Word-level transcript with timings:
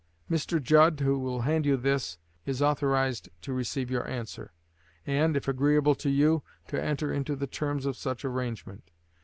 Mr. 0.31 0.59
Judd, 0.59 0.99
who 1.01 1.19
will 1.19 1.41
hand 1.41 1.63
you 1.63 1.77
this, 1.77 2.17
is 2.43 2.59
authorized 2.59 3.29
to 3.43 3.53
receive 3.53 3.91
your 3.91 4.07
answer, 4.07 4.51
and, 5.05 5.37
if 5.37 5.47
agreeable 5.47 5.93
to 5.93 6.09
you, 6.09 6.41
to 6.69 6.83
enter 6.83 7.13
into 7.13 7.35
the 7.35 7.45
terms 7.45 7.85
of 7.85 7.95
such 7.95 8.25
arrangement. 8.25 8.89